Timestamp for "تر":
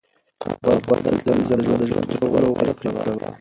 2.09-2.15